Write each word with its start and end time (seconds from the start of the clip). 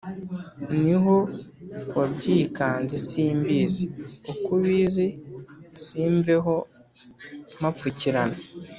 N’aho 0.81 1.17
wabyikanze 1.95 2.95
Si 3.07 3.23
mbizi 3.39 3.85
uko 4.31 4.47
ubizi 4.57 5.07
Simveho 5.83 6.55
mpapfukirana 7.59 8.37